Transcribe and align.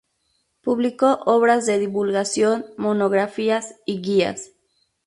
Publicó 0.63 1.19
obras 1.27 1.67
de 1.67 1.77
divulgación, 1.77 2.65
monografías 2.75 3.75
y 3.85 4.01
guías. 4.01 4.49